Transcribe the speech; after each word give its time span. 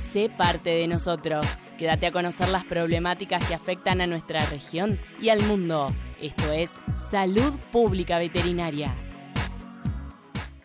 Sé 0.00 0.28
parte 0.28 0.70
de 0.70 0.88
nosotros. 0.88 1.56
Quédate 1.78 2.06
a 2.06 2.10
conocer 2.10 2.48
las 2.48 2.64
problemáticas 2.64 3.46
que 3.46 3.54
afectan 3.54 4.00
a 4.00 4.08
nuestra 4.08 4.40
región 4.46 4.98
y 5.20 5.28
al 5.28 5.40
mundo. 5.42 5.92
Esto 6.20 6.50
es 6.50 6.76
Salud 6.96 7.52
Pública 7.70 8.18
Veterinaria. 8.18 8.92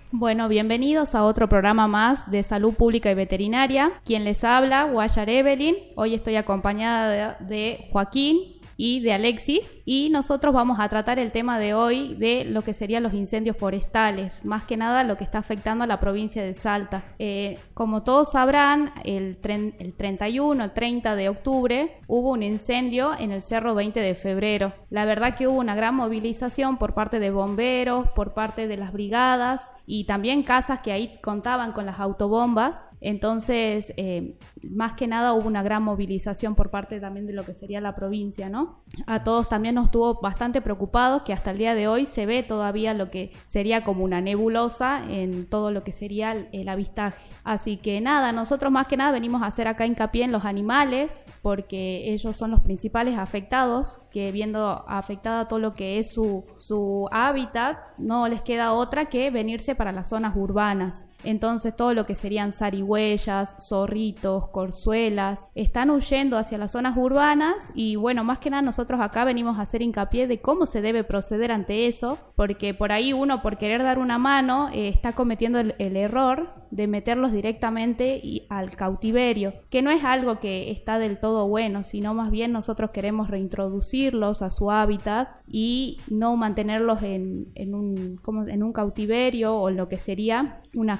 Bueno, 0.09 0.47
bienvenidos 0.47 1.13
a 1.13 1.25
otro 1.25 1.49
programa 1.49 1.87
más 1.87 2.31
de 2.31 2.41
Salud 2.41 2.73
Pública 2.73 3.11
y 3.11 3.15
Veterinaria. 3.15 3.91
Quien 4.05 4.23
les 4.23 4.43
habla, 4.45 4.85
Guayar 4.85 5.29
Evelyn. 5.29 5.75
Hoy 5.95 6.15
estoy 6.15 6.37
acompañada 6.37 7.37
de, 7.39 7.45
de 7.45 7.89
Joaquín 7.91 8.54
y 8.77 8.99
de 9.01 9.13
Alexis 9.13 9.75
y 9.85 10.09
nosotros 10.09 10.53
vamos 10.53 10.79
a 10.79 10.89
tratar 10.89 11.19
el 11.19 11.31
tema 11.31 11.59
de 11.59 11.73
hoy 11.73 12.15
de 12.15 12.45
lo 12.45 12.61
que 12.61 12.73
serían 12.73 13.03
los 13.03 13.13
incendios 13.13 13.57
forestales, 13.57 14.43
más 14.43 14.65
que 14.65 14.77
nada 14.77 15.03
lo 15.03 15.17
que 15.17 15.23
está 15.23 15.39
afectando 15.39 15.83
a 15.83 15.87
la 15.87 15.99
provincia 15.99 16.43
de 16.43 16.53
Salta. 16.53 17.03
Eh, 17.19 17.57
como 17.73 18.03
todos 18.03 18.31
sabrán, 18.31 18.93
el, 19.03 19.37
el 19.79 19.93
31, 19.93 20.63
el 20.63 20.73
30 20.73 21.15
de 21.15 21.29
octubre 21.29 21.97
hubo 22.07 22.31
un 22.31 22.43
incendio 22.43 23.11
en 23.17 23.31
el 23.31 23.41
Cerro 23.41 23.75
20 23.75 23.99
de 23.99 24.15
febrero. 24.15 24.71
La 24.89 25.05
verdad 25.05 25.35
que 25.35 25.47
hubo 25.47 25.59
una 25.59 25.75
gran 25.75 25.95
movilización 25.95 26.77
por 26.77 26.93
parte 26.93 27.19
de 27.19 27.31
bomberos, 27.31 28.07
por 28.15 28.33
parte 28.33 28.67
de 28.67 28.77
las 28.77 28.91
brigadas 28.91 29.71
y 29.87 30.05
también 30.05 30.43
casas 30.43 30.79
que 30.79 30.91
ahí 30.91 31.19
contaban 31.21 31.71
con 31.71 31.85
las 31.85 31.99
autobombas. 31.99 32.87
Entonces, 33.01 33.93
eh, 33.97 34.37
más 34.63 34.93
que 34.93 35.07
nada 35.07 35.33
hubo 35.33 35.47
una 35.47 35.61
gran 35.61 35.83
movilización 35.83 36.55
por 36.55 36.71
parte 36.71 36.99
también 36.99 37.27
de 37.27 37.33
lo 37.33 37.45
que 37.45 37.53
sería 37.53 37.81
la 37.81 37.95
provincia, 37.95 38.49
¿no? 38.49 38.83
A 39.05 39.23
todos 39.23 39.47
también 39.47 39.75
nos 39.75 39.91
tuvo 39.91 40.21
bastante 40.21 40.61
preocupados 40.61 41.21
que 41.21 41.33
hasta 41.33 41.51
el 41.51 41.59
día 41.59 41.75
de 41.75 41.87
hoy 41.87 42.07
se 42.07 42.25
ve 42.25 42.41
todavía 42.41 42.93
lo 42.95 43.07
que 43.07 43.31
sería 43.47 43.83
como 43.83 44.03
una 44.03 44.21
nebulosa 44.21 45.03
en 45.07 45.47
todo 45.47 45.71
lo 45.71 45.83
que 45.83 45.93
sería 45.93 46.31
el, 46.51 46.65
avistaje. 46.67 47.23
Así 47.43 47.77
que 47.77 48.01
nada, 48.01 48.31
nosotros 48.31 48.71
más 48.71 48.87
que 48.87 48.97
nada 48.97 49.11
venimos 49.11 49.43
a 49.43 49.47
hacer 49.47 49.67
acá 49.67 49.85
hincapié 49.85 50.23
en 50.23 50.31
los 50.31 50.45
animales 50.45 51.23
porque 51.43 52.11
ellos 52.11 52.35
son 52.35 52.49
los 52.49 52.61
principales 52.61 53.19
afectados, 53.19 53.99
que 54.09 54.31
viendo 54.31 54.83
afectada 54.87 55.47
todo 55.47 55.59
lo 55.59 55.75
que 55.75 55.99
es 55.99 56.11
su, 56.11 56.43
su 56.57 57.07
hábitat, 57.11 57.77
no 57.99 58.27
les 58.27 58.41
queda 58.41 58.73
otra 58.73 59.05
que 59.05 59.29
venirse 59.29 59.74
para 59.75 59.91
las 59.91 60.09
zonas 60.09 60.35
urbanas. 60.35 61.05
Entonces 61.25 61.75
todo 61.75 61.93
lo 61.93 62.05
que 62.05 62.15
serían 62.15 62.53
zarigüeyas, 62.53 63.57
zorritos, 63.59 64.47
corzuelas, 64.49 65.49
están 65.55 65.89
huyendo 65.89 66.37
hacia 66.37 66.57
las 66.57 66.71
zonas 66.71 66.95
urbanas 66.97 67.71
y 67.75 67.95
bueno, 67.95 68.23
más 68.23 68.39
que 68.39 68.49
nada 68.49 68.61
nosotros 68.61 69.01
acá 69.01 69.25
venimos 69.25 69.57
a 69.57 69.63
hacer 69.63 69.81
hincapié 69.81 70.27
de 70.27 70.41
cómo 70.41 70.65
se 70.65 70.81
debe 70.81 71.03
proceder 71.03 71.51
ante 71.51 71.87
eso, 71.87 72.17
porque 72.35 72.73
por 72.73 72.91
ahí 72.91 73.13
uno 73.13 73.41
por 73.41 73.57
querer 73.57 73.83
dar 73.83 73.99
una 73.99 74.17
mano 74.17 74.69
eh, 74.73 74.87
está 74.87 75.13
cometiendo 75.13 75.59
el, 75.59 75.73
error 75.95 76.49
de 76.71 76.87
meterlos 76.87 77.31
directamente 77.31 78.21
al 78.49 78.75
cautiverio, 78.75 79.53
que 79.69 79.81
no 79.81 79.91
es 79.91 80.03
algo 80.03 80.39
que 80.39 80.71
está 80.71 80.99
del 80.99 81.19
todo 81.19 81.47
bueno, 81.47 81.83
sino 81.83 82.13
más 82.13 82.31
bien 82.31 82.51
nosotros 82.51 82.91
queremos 82.91 83.29
reintroducirlos 83.29 84.41
a 84.41 84.51
su 84.51 84.71
hábitat 84.71 85.29
y 85.47 85.99
no 86.09 86.35
mantenerlos 86.35 87.01
en, 87.03 87.73
un, 87.73 88.71
cautiverio 88.73 89.55
o 89.55 89.69
lo 89.69 89.87
que 89.87 89.97
sería 89.97 90.61
una 90.75 90.97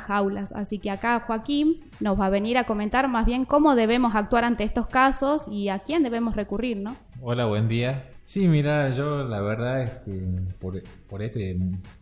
Así 0.53 0.79
que 0.79 0.89
acá 0.91 1.19
Joaquín 1.19 1.81
nos 1.99 2.19
va 2.19 2.27
a 2.27 2.29
venir 2.29 2.57
a 2.57 2.63
comentar 2.63 3.09
más 3.09 3.25
bien 3.25 3.43
cómo 3.43 3.75
debemos 3.75 4.15
actuar 4.15 4.45
ante 4.45 4.63
estos 4.63 4.87
casos 4.87 5.43
y 5.51 5.67
a 5.67 5.79
quién 5.79 6.03
debemos 6.03 6.35
recurrir, 6.35 6.77
¿no? 6.77 6.95
Hola, 7.21 7.45
buen 7.45 7.67
día. 7.67 8.09
Sí, 8.23 8.47
mira, 8.47 8.89
yo 8.91 9.23
la 9.23 9.41
verdad 9.41 9.81
es 9.83 9.89
que 10.05 10.25
por, 10.59 10.81
por 11.07 11.21
este 11.21 11.57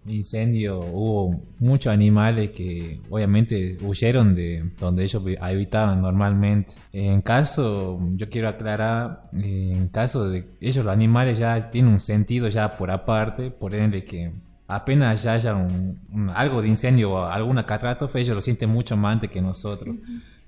incendio 0.05 0.79
hubo 0.79 1.41
muchos 1.59 1.91
animales 1.91 2.51
que 2.51 2.99
obviamente 3.09 3.77
huyeron 3.81 4.33
de 4.35 4.71
donde 4.79 5.03
ellos 5.03 5.23
habitaban 5.39 6.01
normalmente. 6.01 6.73
En 6.91 7.21
caso, 7.21 7.99
yo 8.15 8.29
quiero 8.29 8.47
aclarar, 8.47 9.23
en 9.33 9.87
caso 9.87 10.29
de 10.29 10.45
ellos 10.61 10.85
los 10.85 10.93
animales 10.93 11.39
ya 11.39 11.69
tienen 11.69 11.93
un 11.93 11.99
sentido 11.99 12.47
ya 12.47 12.69
por 12.71 12.91
aparte, 12.91 13.49
por 13.51 13.73
ende 13.73 14.03
que 14.03 14.31
apenas 14.67 15.23
ya 15.23 15.33
haya 15.33 15.55
un, 15.55 16.31
algo 16.33 16.61
de 16.61 16.67
incendio 16.67 17.11
o 17.11 17.25
alguna 17.25 17.65
catástrofe, 17.65 18.21
ellos 18.21 18.35
lo 18.35 18.41
sienten 18.41 18.69
mucho 18.69 18.97
más 18.97 19.13
antes 19.13 19.29
que 19.29 19.41
nosotros. 19.41 19.95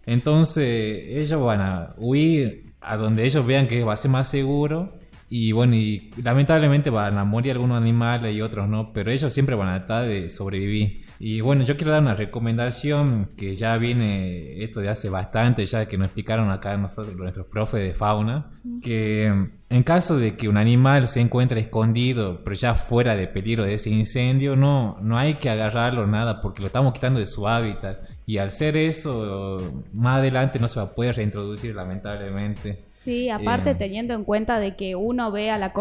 Entonces, 0.05 0.65
ellos 0.65 1.43
van 1.43 1.61
a 1.61 1.89
huir 1.97 2.73
a 2.81 2.97
donde 2.97 3.25
ellos 3.25 3.45
vean 3.45 3.67
que 3.67 3.83
va 3.83 3.93
a 3.93 3.97
ser 3.97 4.11
más 4.11 4.27
seguro. 4.27 4.93
Y 5.37 5.51
bueno, 5.51 5.75
y 5.75 6.11
lamentablemente 6.23 6.89
van 6.89 7.17
a 7.17 7.25
morir 7.25 7.51
algunos 7.51 7.75
animales 7.75 8.33
y 8.33 8.39
otros 8.39 8.69
no, 8.69 8.93
pero 8.93 9.11
ellos 9.11 9.33
siempre 9.33 9.53
van 9.53 9.67
a 9.67 9.79
tratar 9.79 10.07
de 10.07 10.29
sobrevivir. 10.29 11.03
Y 11.19 11.41
bueno, 11.41 11.65
yo 11.65 11.75
quiero 11.75 11.91
dar 11.91 12.01
una 12.01 12.15
recomendación 12.15 13.27
que 13.35 13.53
ya 13.53 13.75
viene 13.75 14.63
esto 14.63 14.79
de 14.79 14.87
hace 14.87 15.09
bastante, 15.09 15.65
ya 15.65 15.89
que 15.89 15.97
nos 15.97 16.05
explicaron 16.05 16.51
acá 16.51 16.77
nosotros, 16.77 17.17
nuestros 17.17 17.47
profes 17.47 17.81
de 17.81 17.93
fauna, 17.93 18.49
que 18.81 19.25
en 19.69 19.83
caso 19.83 20.17
de 20.17 20.37
que 20.37 20.47
un 20.47 20.55
animal 20.55 21.09
se 21.09 21.19
encuentre 21.19 21.59
escondido, 21.59 22.41
pero 22.41 22.55
ya 22.55 22.73
fuera 22.73 23.13
de 23.13 23.27
peligro 23.27 23.65
de 23.65 23.73
ese 23.73 23.89
incendio, 23.89 24.55
no, 24.55 24.97
no 25.01 25.17
hay 25.17 25.33
que 25.33 25.49
agarrarlo 25.49 26.07
nada 26.07 26.39
porque 26.39 26.61
lo 26.61 26.67
estamos 26.67 26.93
quitando 26.93 27.19
de 27.19 27.25
su 27.25 27.45
hábitat. 27.45 27.99
Y 28.25 28.37
al 28.37 28.51
ser 28.51 28.77
eso, 28.77 29.83
más 29.91 30.19
adelante 30.19 30.59
no 30.59 30.69
se 30.69 30.79
va 30.79 30.85
a 30.85 30.95
poder 30.95 31.17
reintroducir 31.17 31.75
lamentablemente. 31.75 32.84
Sí, 33.05 33.29
aparte 33.29 33.69
eh, 33.69 33.75
teniendo 33.75 34.15
en 34.15 34.23
cuenta 34.23 34.57
de 34.57 34.75
que 34.75 34.95
uno 34.95 35.31
ve 35.31 35.51
a 35.51 35.59
la, 35.59 35.71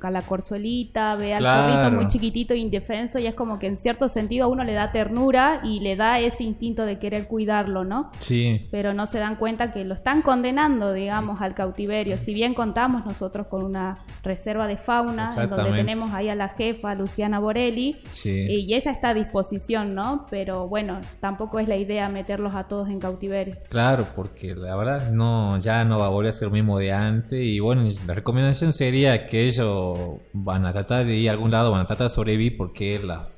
a 0.00 0.10
la 0.10 0.22
corzuelita, 0.22 1.16
ve 1.16 1.34
al 1.34 1.44
zorrito 1.44 1.94
muy 1.94 2.08
chiquitito, 2.08 2.54
indefenso, 2.54 3.18
y 3.18 3.26
es 3.26 3.34
como 3.34 3.58
que 3.58 3.66
en 3.66 3.76
cierto 3.76 4.08
sentido 4.08 4.46
a 4.46 4.48
uno 4.48 4.64
le 4.64 4.72
da 4.72 4.90
ternura 4.90 5.60
y 5.64 5.80
le 5.80 5.96
da 5.96 6.18
ese 6.18 6.44
instinto 6.44 6.86
de 6.86 6.98
querer 6.98 7.26
cuidarlo, 7.26 7.84
¿no? 7.84 8.10
Sí. 8.20 8.68
Pero 8.70 8.94
no 8.94 9.06
se 9.06 9.18
dan 9.18 9.36
cuenta 9.36 9.70
que 9.70 9.84
lo 9.84 9.92
están 9.92 10.22
condenando, 10.22 10.94
digamos, 10.94 11.42
al 11.42 11.54
cautiverio. 11.54 12.16
Si 12.16 12.32
bien 12.32 12.54
contamos 12.54 13.04
nosotros 13.04 13.48
con 13.48 13.64
una 13.64 13.98
reserva 14.22 14.66
de 14.66 14.78
fauna, 14.78 15.28
en 15.36 15.50
donde 15.50 15.72
tenemos 15.72 16.14
ahí 16.14 16.30
a 16.30 16.34
la 16.34 16.48
jefa, 16.48 16.94
Luciana 16.94 17.38
Borelli, 17.38 17.98
y 18.24 18.72
ella 18.72 18.92
está 18.92 19.10
a 19.10 19.14
disposición, 19.14 19.94
¿no? 19.94 20.24
Pero 20.30 20.68
bueno, 20.68 21.02
tampoco 21.20 21.58
es 21.58 21.68
la 21.68 21.76
idea 21.76 22.08
meterlos 22.08 22.54
a 22.54 22.64
todos 22.64 22.88
en 22.88 22.98
cautiverio. 22.98 23.58
Claro, 23.68 24.06
porque 24.16 24.54
la 24.54 24.74
verdad 24.74 25.10
no, 25.10 25.58
ya 25.58 25.84
no 25.84 25.98
va 25.98 26.06
a 26.06 26.08
volver 26.08 26.30
a 26.30 26.32
ser 26.32 26.48
lo 26.48 26.61
mismo 26.62 26.78
de 26.78 26.92
antes. 26.92 27.42
Y 27.42 27.60
bueno, 27.60 27.88
la 28.06 28.14
recomendación 28.14 28.72
sería 28.72 29.26
que 29.26 29.46
ellos 29.46 29.98
van 30.32 30.66
a 30.66 30.72
tratar 30.72 31.04
de 31.04 31.16
ir 31.16 31.28
a 31.28 31.32
algún 31.32 31.50
lado, 31.50 31.70
van 31.70 31.82
a 31.82 31.86
tratar 31.86 32.06
de 32.06 32.14
sobrevivir 32.14 32.56
porque 32.56 32.96
es, 32.96 33.04
la, 33.04 33.28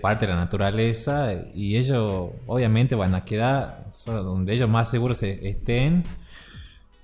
parte 0.00 0.26
de 0.26 0.32
la 0.32 0.38
naturaleza 0.38 1.32
y 1.54 1.76
ellos 1.76 2.30
obviamente 2.46 2.94
van 2.94 3.14
a 3.14 3.24
quedar 3.24 3.86
donde 4.06 4.54
ellos 4.54 4.68
más 4.68 4.90
seguros 4.90 5.22
estén. 5.22 6.04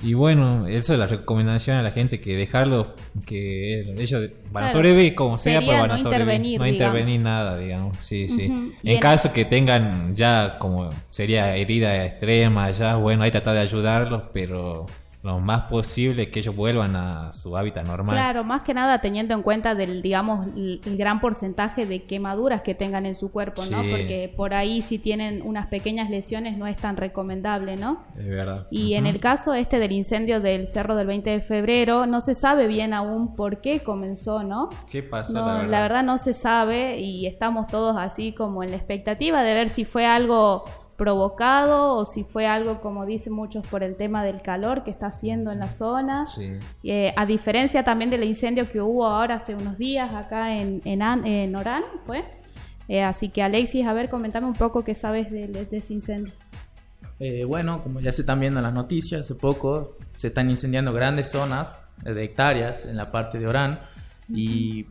Y 0.03 0.13
bueno, 0.13 0.67
eso 0.67 0.93
es 0.93 0.99
la 0.99 1.07
recomendación 1.07 1.79
a 1.79 1.83
la 1.83 1.91
gente, 1.91 2.21
que 2.21 2.37
dejarlo, 2.37 2.95
que 3.25 3.95
ellos 3.99 4.29
van 4.53 4.65
a 4.65 4.69
sobrevivir 4.69 5.15
como 5.15 5.39
sea, 5.39 5.61
pero 5.61 5.81
van 5.81 5.91
a 5.91 5.97
sobrevivir. 5.97 6.61
no 6.61 6.67
intervenir 6.67 7.23
nada, 7.23 7.57
digamos. 7.57 7.97
Sí, 8.01 8.29
sí. 8.29 8.75
En 8.83 9.01
caso 9.01 9.33
que 9.33 9.47
tengan 9.47 10.15
ya 10.15 10.59
como 10.59 10.91
sería 11.09 11.57
herida 11.57 12.05
extrema, 12.05 12.71
ya, 12.73 12.97
bueno, 12.97 13.23
hay 13.23 13.31
tratar 13.31 13.55
de 13.55 13.61
ayudarlos, 13.61 14.25
pero 14.35 14.85
lo 15.27 15.41
más 15.41 15.67
posible 15.67 16.31
que 16.31 16.39
ellos 16.39 16.55
vuelvan 16.55 16.95
a 16.97 17.33
su 17.33 17.57
hábitat 17.57 17.85
normal. 17.85 18.15
Claro, 18.15 18.45
más 18.45 18.63
que 18.63 18.73
nada 18.73 19.01
teniendo 19.01 19.35
en 19.35 19.43
cuenta 19.43 19.75
del, 19.75 20.01
digamos, 20.01 20.47
el, 20.57 20.81
gran 20.97 21.21
porcentaje 21.21 21.85
de 21.85 22.05
quemaduras 22.05 22.63
que 22.63 22.75
tengan 22.75 23.07
en 23.07 23.17
su 23.17 23.31
cuerpo, 23.31 23.63
¿no? 23.71 23.79
Porque 23.79 24.33
por 24.37 24.55
ahí 24.55 24.83
si 24.83 24.99
tienen 24.99 25.43
unas 25.43 25.67
pequeñas 25.67 26.11
lesiones 26.11 26.57
no 26.57 26.67
es 26.67 26.77
tan 26.77 26.97
recomendable, 26.97 27.77
¿no? 27.77 28.05
Es 28.17 28.27
verdad. 28.27 28.69
Y 28.71 28.95
en 28.95 29.07
el 29.07 29.21
caso 29.21 29.53
este 29.53 29.79
del 29.79 29.93
incendio 29.93 30.41
del 30.41 30.67
cerro 30.67 30.95
del 30.95 31.09
20 31.09 31.29
de 31.29 31.41
febrero, 31.41 32.07
no 32.07 32.21
se 32.21 32.35
sabe 32.35 32.69
bien 32.69 32.95
aún 32.95 33.35
por 33.35 33.61
qué 33.61 33.81
comenzó, 33.81 34.45
¿no? 34.45 34.69
¿Qué 34.89 35.03
pasó? 35.03 35.45
la, 35.45 35.55
verdad? 35.55 35.71
la 35.71 35.81
verdad 35.83 36.05
no 36.05 36.19
se 36.19 36.35
sabe 36.35 37.01
y 37.01 37.27
estamos 37.27 37.67
todos 37.67 37.97
así 37.97 38.33
como 38.33 38.63
en 38.63 38.71
la 38.71 38.77
expectativa 38.77 39.43
de 39.43 39.55
ver 39.55 39.69
si 39.71 39.85
fue 39.85 40.07
algo 40.07 40.65
provocado 40.97 41.95
o 41.95 42.07
si 42.07 42.25
fue 42.25 42.47
algo, 42.47 42.81
como 42.81 43.07
dicen 43.07 43.33
muchos, 43.33 43.67
por 43.67 43.83
el 43.83 43.97
tema 43.97 44.25
del 44.25 44.43
calor 44.43 44.83
que 44.83 44.91
está 44.91 45.07
haciendo 45.09 45.53
en 45.53 45.61
la 45.61 45.69
zona. 45.69 46.25
Eh, 46.83 47.13
a 47.17 47.27
diferencia 47.27 47.85
también 47.85 48.11
del 48.11 48.25
incendio 48.25 48.71
que 48.71 48.81
hubo 48.81 49.07
ahora 49.07 49.37
hace 49.37 49.55
unos 49.55 49.79
días 49.79 50.13
acá 50.15 50.57
en, 50.57 50.81
en, 50.85 51.57
Orán, 51.57 51.83
¿fue? 52.05 52.25
Eh, 52.89 53.03
así 53.03 53.29
que 53.29 53.43
Alexis, 53.43 53.87
a 53.87 53.93
ver, 53.93 54.09
comentame 54.09 54.47
un 54.47 54.55
poco 54.55 54.85
qué 54.85 54.95
sabes 54.95 55.31
de, 55.31 55.67
ese 55.71 55.93
incendio. 55.93 56.33
Eh, 57.19 57.45
bueno, 57.45 57.83
como 57.83 58.01
ya 58.01 58.13
se 58.13 58.23
están 58.23 58.41
viendo 58.41 58.59
en 58.61 58.65
las 58.65 58.75
noticias, 58.75 59.23
hace 59.23 59.35
poco 59.35 59.97
se 60.15 60.29
están 60.29 60.51
incendiando 60.51 60.93
grandes 60.93 61.31
zonas 61.31 61.81
de 62.03 62.23
hectáreas 62.23 62.85
en 62.85 62.97
la 62.97 63.11
parte 63.11 63.39
de 63.39 63.47
Orán 63.47 63.81
y 64.29 64.87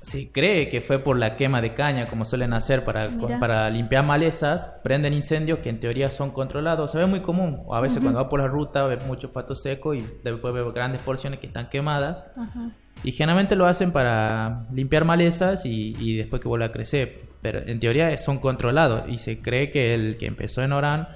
se 0.00 0.30
cree 0.30 0.68
que 0.68 0.80
fue 0.80 1.00
por 1.00 1.18
la 1.18 1.36
quema 1.36 1.60
de 1.60 1.74
caña, 1.74 2.06
como 2.06 2.24
suelen 2.24 2.52
hacer 2.52 2.84
para, 2.84 3.08
para 3.40 3.68
limpiar 3.68 4.06
malezas, 4.06 4.72
prenden 4.84 5.12
incendios 5.12 5.58
que 5.58 5.70
en 5.70 5.80
teoría 5.80 6.10
son 6.10 6.30
controlados. 6.30 6.92
Se 6.92 6.98
ve 6.98 7.06
muy 7.06 7.20
común. 7.20 7.62
O 7.66 7.74
a 7.74 7.80
veces 7.80 8.00
cuando 8.00 8.20
va 8.20 8.28
por 8.28 8.40
la 8.40 8.46
ruta 8.46 8.84
ve 8.84 8.98
mucho 9.06 9.32
pato 9.32 9.54
seco 9.54 9.94
y 9.94 10.06
después 10.22 10.54
ve 10.54 10.64
grandes 10.72 11.02
porciones 11.02 11.40
que 11.40 11.48
están 11.48 11.68
quemadas. 11.68 12.24
Y 13.02 13.12
generalmente 13.12 13.56
lo 13.56 13.66
hacen 13.66 13.92
para 13.92 14.66
limpiar 14.72 15.04
malezas 15.04 15.64
y, 15.66 15.94
y, 15.98 16.16
después 16.16 16.40
que 16.40 16.48
vuelve 16.48 16.66
a 16.66 16.70
crecer. 16.70 17.16
Pero 17.42 17.60
en 17.66 17.80
teoría 17.80 18.16
son 18.18 18.38
controlados 18.38 19.02
y 19.08 19.18
se 19.18 19.40
cree 19.40 19.70
que 19.70 19.94
el 19.94 20.16
que 20.18 20.26
empezó 20.26 20.62
en 20.62 20.72
Orán 20.72 21.08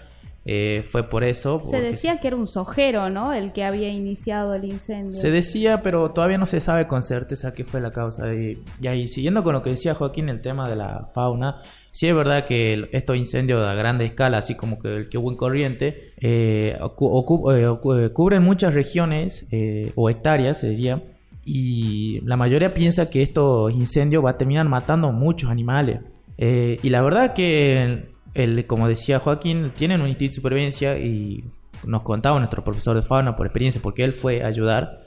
eh, 0.45 0.85
fue 0.89 1.09
por 1.09 1.23
eso. 1.23 1.63
Se 1.71 1.81
decía 1.81 2.19
que 2.19 2.27
era 2.27 2.37
un 2.37 2.49
sojero, 2.49 3.11
¿no? 3.11 3.33
El 3.33 3.53
que 3.53 3.65
había 3.65 3.89
iniciado 3.89 4.55
el 4.55 4.65
incendio. 4.65 5.21
Se 5.21 5.31
decía, 5.31 5.83
pero 5.83 6.11
todavía 6.11 6.39
no 6.39 6.47
se 6.47 6.61
sabe 6.61 6.89
con 6.89 7.03
certeza 7.03 7.55
qué 7.55 7.65
fue 7.65 7.81
la 7.81 7.91
causa. 7.91 8.33
Y, 8.35 8.61
y 8.81 8.87
ahí, 8.89 9.07
siguiendo 9.07 9.45
con 9.45 9.53
lo 9.53 9.63
que 9.63 9.71
decía 9.71 9.95
Joaquín, 9.95 10.29
el 10.29 10.43
tema 10.43 10.69
de 10.69 10.75
la 10.75 11.11
fauna, 11.15 11.63
sí 11.93 12.09
es 12.09 12.15
verdad 12.15 12.45
que 12.45 12.87
estos 12.91 13.17
incendios 13.17 13.65
a 13.65 13.75
grande 13.75 14.05
escala, 14.05 14.39
así 14.39 14.57
como 14.57 14.81
que 14.81 14.97
el 14.97 15.09
que 15.09 15.17
hubo 15.17 15.31
en 15.31 15.37
Corriente, 15.37 16.13
eh, 16.21 16.77
eh, 16.77 18.11
cubren 18.13 18.43
muchas 18.43 18.75
regiones 18.75 19.47
o 19.95 20.11
hectáreas, 20.11 20.59
se 20.59 20.71
diría, 20.71 21.03
y 21.45 22.21
la 22.25 22.37
mayoría 22.37 22.75
piensa 22.75 23.11
que 23.11 23.23
estos 23.23 23.73
incendios 23.73 24.25
va 24.25 24.31
a 24.31 24.39
terminar 24.39 24.69
matando 24.69 25.13
muchos 25.13 25.51
animales. 25.51 26.01
y 26.37 26.91
la 26.91 27.03
verdad 27.03 27.35
que 27.35 28.12
el, 28.35 28.67
como 28.67 28.89
decía 28.89 29.19
Joaquín, 29.19 29.73
tienen 29.75 30.01
un 30.01 30.09
instinto 30.09 30.33
de 30.33 30.37
supervivencia 30.37 30.99
y 30.99 31.45
nos 31.85 32.03
contaba 32.03 32.39
nuestro 32.39 32.65
profesor 32.65 32.97
de 32.97 33.03
fauna 33.03 33.37
por 33.37 33.47
experiencia, 33.47 33.81
porque 33.83 34.05
él 34.05 34.13
fue 34.13 34.43
a 34.43 34.47
ayudar, 34.47 35.05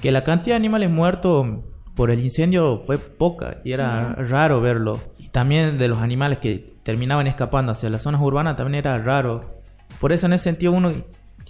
que 0.00 0.12
la 0.12 0.24
cantidad 0.24 0.54
de 0.54 0.58
animales 0.58 0.90
muertos 0.90 1.46
por 1.94 2.10
el 2.10 2.20
incendio 2.20 2.78
fue 2.78 2.98
poca 2.98 3.58
y 3.64 3.72
era 3.72 4.14
raro 4.14 4.60
verlo. 4.60 5.00
Y 5.18 5.28
también 5.28 5.78
de 5.78 5.88
los 5.88 5.98
animales 5.98 6.38
que 6.38 6.74
terminaban 6.82 7.26
escapando 7.26 7.72
hacia 7.72 7.90
las 7.90 8.02
zonas 8.02 8.20
urbanas 8.20 8.56
también 8.56 8.76
era 8.76 8.98
raro. 8.98 9.60
Por 10.00 10.12
eso 10.12 10.26
en 10.26 10.32
ese 10.32 10.44
sentido 10.44 10.72
uno 10.72 10.92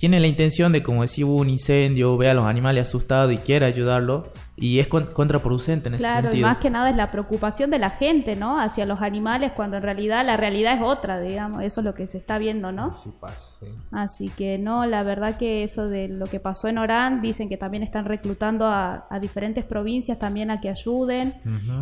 tiene 0.01 0.19
la 0.19 0.29
intención 0.29 0.73
de, 0.73 0.83
como 0.83 1.03
decir, 1.03 1.27
hubo 1.27 1.37
un 1.37 1.51
incendio, 1.51 2.17
ve 2.17 2.31
a 2.31 2.33
los 2.33 2.47
animales 2.47 2.89
asustados 2.89 3.35
y 3.35 3.37
quiere 3.37 3.67
ayudarlo, 3.67 4.33
y 4.57 4.79
es 4.79 4.89
contraproducente 4.89 5.89
en 5.89 5.97
ese 5.97 6.05
sentido. 6.05 6.23
Claro, 6.23 6.37
y 6.39 6.41
más 6.41 6.57
que 6.57 6.71
nada 6.71 6.89
es 6.89 6.97
la 6.97 7.09
preocupación 7.09 7.71
de 7.71 7.79
la 7.79 7.91
gente, 7.91 8.35
¿no? 8.35 8.59
Hacia 8.59 8.87
los 8.87 9.03
animales, 9.03 9.53
cuando 9.55 9.77
en 9.77 9.83
realidad 9.83 10.25
la 10.25 10.39
realidad 10.39 10.77
es 10.77 10.83
otra, 10.83 11.21
digamos, 11.21 11.63
eso 11.63 11.83
es 11.83 11.85
lo 11.85 11.93
que 11.93 12.07
se 12.07 12.17
está 12.17 12.39
viendo, 12.39 12.73
¿no? 12.73 12.87
Así 12.93 13.11
pasa, 13.21 13.59
sí. 13.61 13.67
Así 13.91 14.29
que 14.31 14.57
no, 14.57 14.87
la 14.87 15.03
verdad 15.03 15.37
que 15.37 15.65
eso 15.65 15.87
de 15.89 16.09
lo 16.09 16.25
que 16.25 16.41
pasó 16.41 16.69
en 16.69 16.79
Orán, 16.79 17.21
dicen 17.21 17.51
que 17.51 17.59
también 17.59 17.83
están 17.83 18.07
reclutando 18.07 18.69
a, 18.69 19.07
diferentes 19.21 19.67
provincias 19.67 20.19
también 20.19 20.51
a 20.51 20.63
que 20.63 20.71
ayuden, 20.71 21.35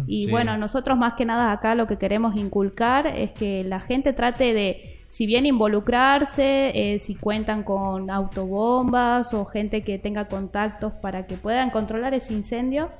y 0.08 0.28
bueno, 0.28 0.56
nosotros 0.56 0.98
más 0.98 1.14
que 1.14 1.24
nada 1.24 1.52
acá 1.52 1.76
lo 1.76 1.86
que 1.86 1.98
queremos 1.98 2.34
inculcar 2.34 3.06
es 3.06 3.30
que 3.30 3.62
la 3.62 3.78
gente 3.78 4.12
trate 4.12 4.52
de 4.54 4.97
si 5.10 5.26
bien 5.26 5.46
involucrarse, 5.46 6.94
eh, 6.94 6.98
si 6.98 7.14
cuentan 7.14 7.62
con 7.62 8.10
autobombas 8.10 9.34
o 9.34 9.44
gente 9.44 9.82
que 9.82 9.98
tenga 9.98 10.28
contactos 10.28 10.92
para 10.92 11.26
que 11.26 11.36
puedan 11.36 11.70
controlar 11.70 12.14
ese 12.14 12.34
incendio, 12.34 12.90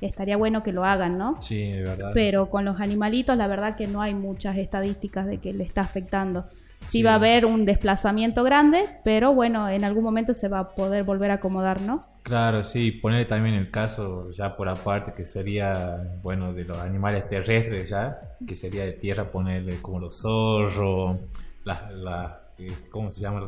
estaría 0.00 0.36
bueno 0.36 0.62
que 0.62 0.72
lo 0.72 0.84
hagan, 0.84 1.18
¿no? 1.18 1.40
Sí, 1.40 1.62
es 1.62 1.84
verdad. 1.84 2.10
Pero 2.14 2.50
con 2.50 2.64
los 2.64 2.80
animalitos, 2.80 3.36
la 3.36 3.46
verdad 3.46 3.76
que 3.76 3.86
no 3.86 4.00
hay 4.00 4.14
muchas 4.14 4.56
estadísticas 4.56 5.26
de 5.26 5.38
que 5.38 5.52
le 5.52 5.64
está 5.64 5.82
afectando. 5.82 6.46
Sí, 6.86 7.02
va 7.02 7.12
a 7.12 7.14
haber 7.16 7.44
un 7.44 7.66
desplazamiento 7.66 8.42
grande, 8.44 8.82
pero 9.04 9.34
bueno, 9.34 9.68
en 9.68 9.84
algún 9.84 10.02
momento 10.02 10.32
se 10.32 10.48
va 10.48 10.60
a 10.60 10.68
poder 10.70 11.04
volver 11.04 11.30
a 11.30 11.34
acomodar, 11.34 11.82
¿no? 11.82 12.00
Claro, 12.22 12.64
sí, 12.64 12.92
poner 12.92 13.28
también 13.28 13.56
el 13.56 13.70
caso 13.70 14.30
ya 14.30 14.56
por 14.56 14.70
aparte 14.70 15.12
que 15.12 15.26
sería, 15.26 15.96
bueno, 16.22 16.54
de 16.54 16.64
los 16.64 16.78
animales 16.78 17.28
terrestres 17.28 17.90
ya, 17.90 18.18
que 18.46 18.54
sería 18.54 18.86
de 18.86 18.92
tierra 18.92 19.30
ponerle 19.30 19.82
como 19.82 20.00
los 20.00 20.22
zorros, 20.22 21.18
la, 21.64 22.40
¿cómo 22.90 23.10
se 23.10 23.20
llama? 23.20 23.40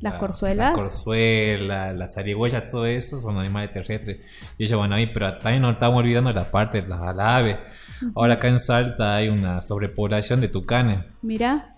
las 0.00 0.14
corzuelas. 0.14 0.72
Las 0.72 0.74
corzuelas, 0.74 1.96
las 1.96 2.14
zarigüeyas, 2.14 2.68
todo 2.68 2.86
eso 2.86 3.20
son 3.20 3.38
animales 3.38 3.72
terrestres. 3.72 4.18
Y 4.58 4.64
ellos 4.64 4.78
van 4.78 4.92
ahí, 4.92 5.06
pero 5.06 5.38
también 5.38 5.62
nos 5.62 5.72
estamos 5.72 6.00
olvidando 6.00 6.30
de 6.30 6.36
la 6.36 6.50
parte 6.50 6.82
de 6.82 6.88
las 6.88 7.00
aves. 7.18 7.58
Ahora 8.14 8.34
acá 8.34 8.48
en 8.48 8.60
Salta 8.60 9.16
hay 9.16 9.28
una 9.28 9.62
sobrepoblación 9.62 10.40
de 10.40 10.48
tucanes. 10.48 11.04
Mira. 11.22 11.72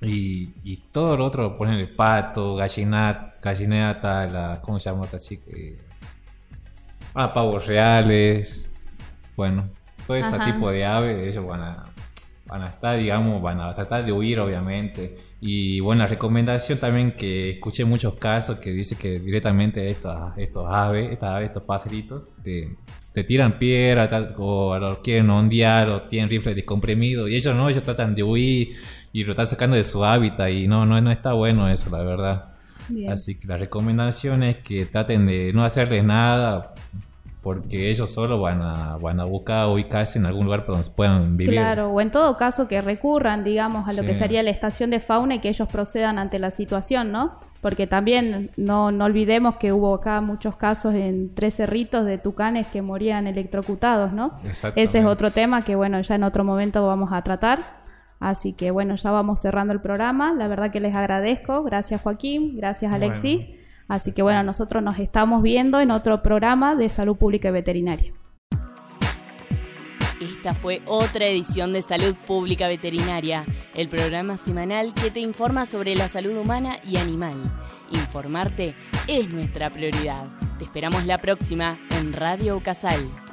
Y, 0.00 0.50
y 0.62 0.76
todo 0.92 1.16
lo 1.16 1.26
otro, 1.26 1.56
ponen 1.56 1.74
el 1.74 1.90
pato, 1.94 2.54
gallinata, 2.54 3.34
gallineta, 3.42 4.26
la, 4.26 4.60
¿cómo 4.60 4.78
se 4.78 4.90
llama 4.90 5.08
chica? 5.18 5.50
Ah, 7.14 7.34
pavos 7.34 7.66
reales. 7.66 8.70
Bueno, 9.36 9.68
todo 10.06 10.16
ese 10.16 10.38
tipo 10.38 10.70
de 10.70 10.84
aves, 10.84 11.26
ellos 11.26 11.44
van 11.44 11.62
a 11.62 11.84
van 12.48 12.62
a 12.62 12.68
estar, 12.68 12.98
digamos, 12.98 13.42
van 13.42 13.60
a 13.60 13.72
tratar 13.74 14.04
de 14.04 14.10
huir, 14.10 14.40
obviamente. 14.40 15.16
Y 15.40 15.80
bueno, 15.80 16.02
la 16.02 16.08
recomendación 16.08 16.78
también 16.78 17.12
que 17.12 17.50
escuché 17.50 17.84
muchos 17.84 18.14
casos 18.14 18.58
que 18.58 18.72
dice 18.72 18.96
que 18.96 19.20
directamente 19.20 19.88
estos, 19.88 20.16
estos 20.36 20.66
aves, 20.68 21.12
estas 21.12 21.30
aves, 21.30 21.46
estos 21.48 21.62
pajaritos, 21.64 22.32
te, 22.42 22.76
te 23.12 23.22
tiran 23.22 23.58
piedra 23.58 24.08
tal, 24.08 24.34
o 24.38 24.78
lo 24.78 25.02
quieren 25.02 25.28
ondear 25.28 25.90
o 25.90 26.02
tienen 26.02 26.30
rifles 26.30 26.56
descomprimidos 26.56 27.28
y 27.28 27.36
ellos 27.36 27.54
no, 27.54 27.68
ellos 27.68 27.84
tratan 27.84 28.14
de 28.14 28.22
huir 28.22 28.76
y 29.12 29.24
lo 29.24 29.32
están 29.32 29.46
sacando 29.46 29.76
de 29.76 29.84
su 29.84 30.04
hábitat 30.04 30.50
y 30.50 30.66
no, 30.66 30.86
no, 30.86 31.00
no 31.00 31.12
está 31.12 31.34
bueno 31.34 31.68
eso, 31.68 31.90
la 31.90 32.02
verdad. 32.02 32.54
Así 33.10 33.34
que 33.34 33.46
la 33.46 33.58
recomendación 33.58 34.42
es 34.42 34.56
que 34.58 34.86
traten 34.86 35.26
de 35.26 35.52
no 35.52 35.64
hacerles 35.64 36.04
nada, 36.04 36.72
porque 37.42 37.90
ellos 37.90 38.10
solo 38.10 38.40
van 38.40 38.60
a, 38.62 38.96
van 39.00 39.20
a 39.20 39.24
buscar 39.24 39.68
ubicarse 39.68 40.18
en 40.18 40.26
algún 40.26 40.46
lugar 40.46 40.64
para 40.64 40.78
donde 40.78 40.90
puedan 40.94 41.36
vivir. 41.36 41.54
Claro, 41.54 41.90
o 41.90 42.00
en 42.00 42.10
todo 42.10 42.36
caso 42.36 42.66
que 42.66 42.80
recurran, 42.82 43.44
digamos, 43.44 43.88
a 43.88 43.92
lo 43.92 44.02
que 44.02 44.14
sería 44.14 44.42
la 44.42 44.50
estación 44.50 44.90
de 44.90 45.00
fauna 45.00 45.36
y 45.36 45.38
que 45.38 45.48
ellos 45.48 45.68
procedan 45.68 46.18
ante 46.18 46.38
la 46.38 46.50
situación, 46.50 47.12
¿no? 47.12 47.38
Porque 47.60 47.86
también 47.86 48.50
no, 48.56 48.90
no 48.90 49.04
olvidemos 49.04 49.56
que 49.56 49.72
hubo 49.72 49.94
acá 49.94 50.20
muchos 50.20 50.56
casos 50.56 50.94
en 50.94 51.34
tres 51.34 51.54
cerritos 51.54 52.04
de 52.04 52.18
tucanes 52.18 52.66
que 52.66 52.82
morían 52.82 53.26
electrocutados, 53.26 54.12
¿no? 54.12 54.34
Ese 54.74 54.98
es 54.98 55.04
otro 55.04 55.30
tema 55.30 55.62
que, 55.62 55.76
bueno, 55.76 56.00
ya 56.00 56.16
en 56.16 56.24
otro 56.24 56.44
momento 56.44 56.86
vamos 56.86 57.12
a 57.12 57.22
tratar. 57.22 57.60
Así 58.20 58.52
que, 58.52 58.72
bueno, 58.72 58.96
ya 58.96 59.12
vamos 59.12 59.40
cerrando 59.40 59.72
el 59.72 59.80
programa. 59.80 60.34
La 60.34 60.48
verdad 60.48 60.72
que 60.72 60.80
les 60.80 60.94
agradezco. 60.94 61.62
Gracias, 61.62 62.00
Joaquín. 62.02 62.56
Gracias, 62.56 62.92
Alexis. 62.92 63.48
Así 63.88 64.12
que 64.12 64.22
bueno, 64.22 64.42
nosotros 64.42 64.82
nos 64.82 64.98
estamos 64.98 65.42
viendo 65.42 65.80
en 65.80 65.90
otro 65.90 66.22
programa 66.22 66.76
de 66.76 66.90
salud 66.90 67.16
pública 67.16 67.48
y 67.48 67.52
veterinaria. 67.52 68.12
Esta 70.20 70.52
fue 70.52 70.82
otra 70.84 71.26
edición 71.26 71.72
de 71.72 71.80
Salud 71.80 72.16
Pública 72.26 72.66
Veterinaria, 72.66 73.46
el 73.74 73.88
programa 73.88 74.36
semanal 74.36 74.92
que 74.92 75.12
te 75.12 75.20
informa 75.20 75.64
sobre 75.64 75.94
la 75.94 76.08
salud 76.08 76.36
humana 76.36 76.78
y 76.84 76.96
animal. 76.96 77.36
Informarte 77.92 78.74
es 79.06 79.30
nuestra 79.30 79.70
prioridad. 79.70 80.26
Te 80.58 80.64
esperamos 80.64 81.06
la 81.06 81.18
próxima 81.18 81.78
en 81.92 82.12
Radio 82.12 82.60
Casal. 82.60 83.27